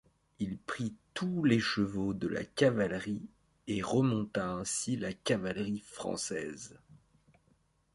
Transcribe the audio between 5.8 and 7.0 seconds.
française.